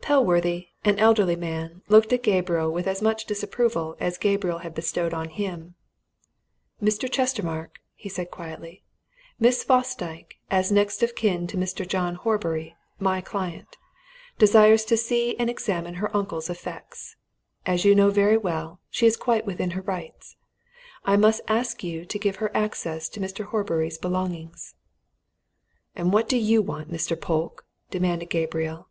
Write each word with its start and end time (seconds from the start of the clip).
Pellworthy, 0.00 0.68
an 0.84 0.98
elderly 0.98 1.34
man, 1.36 1.82
looked 1.88 2.12
at 2.12 2.22
Gabriel 2.22 2.70
with 2.72 2.86
as 2.86 3.02
much 3.02 3.24
disapproval 3.24 3.96
as 3.98 4.18
Gabriel 4.18 4.58
had 4.58 4.74
bestowed 4.74 5.14
on 5.14 5.30
him. 5.30 5.74
"Mr. 6.80 7.10
Chestermarke," 7.10 7.80
he 7.94 8.08
said 8.08 8.30
quietly, 8.30 8.84
"Miss 9.40 9.64
Fosdyke, 9.64 10.38
as 10.50 10.70
next 10.70 11.02
of 11.02 11.14
kin 11.16 11.46
to 11.48 11.56
Mr. 11.56 11.86
John 11.88 12.14
Horbury 12.16 12.76
my 13.00 13.20
client 13.20 13.76
desires 14.38 14.84
to 14.84 14.96
see 14.96 15.36
and 15.38 15.48
examine 15.48 15.94
her 15.94 16.14
uncle's 16.16 16.50
effects. 16.50 17.16
As 17.64 17.84
you 17.84 17.94
know 17.94 18.10
very 18.10 18.36
well, 18.36 18.80
she 18.90 19.06
is 19.06 19.16
quite 19.16 19.46
within 19.46 19.70
her 19.70 19.82
rights. 19.82 20.36
I 21.04 21.16
must 21.16 21.40
ask 21.48 21.82
you 21.82 22.04
to 22.06 22.18
give 22.18 22.36
her 22.36 22.56
access 22.56 23.08
to 23.10 23.20
Mr. 23.20 23.46
Horbury's 23.46 23.98
belongings." 23.98 24.74
"And 25.96 26.12
what 26.12 26.28
do 26.28 26.36
you 26.36 26.60
want, 26.62 26.92
Mr. 26.92 27.20
Polke?" 27.20 27.64
demanded 27.90 28.26
Gabriel. 28.30 28.88